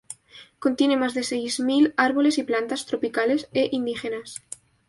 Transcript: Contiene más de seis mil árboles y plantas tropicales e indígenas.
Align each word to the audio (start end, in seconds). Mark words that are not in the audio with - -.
Contiene 0.57 0.97
más 0.97 1.13
de 1.13 1.21
seis 1.21 1.59
mil 1.59 1.93
árboles 1.95 2.39
y 2.39 2.43
plantas 2.43 2.87
tropicales 2.87 3.47
e 3.53 3.69
indígenas. 3.71 4.41